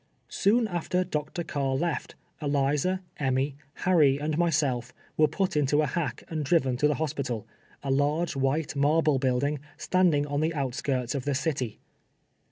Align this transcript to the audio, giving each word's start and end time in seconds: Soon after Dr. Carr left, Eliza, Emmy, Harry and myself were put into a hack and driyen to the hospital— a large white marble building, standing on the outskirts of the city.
Soon 0.29 0.67
after 0.67 1.03
Dr. 1.03 1.43
Carr 1.43 1.75
left, 1.75 2.15
Eliza, 2.41 3.03
Emmy, 3.17 3.55
Harry 3.85 4.17
and 4.17 4.35
myself 4.35 4.91
were 5.15 5.27
put 5.27 5.55
into 5.55 5.83
a 5.83 5.85
hack 5.85 6.23
and 6.27 6.43
driyen 6.43 6.75
to 6.79 6.87
the 6.87 6.95
hospital— 6.95 7.45
a 7.83 7.91
large 7.91 8.35
white 8.35 8.75
marble 8.75 9.19
building, 9.19 9.59
standing 9.77 10.25
on 10.25 10.39
the 10.41 10.55
outskirts 10.55 11.13
of 11.13 11.25
the 11.25 11.35
city. 11.35 11.77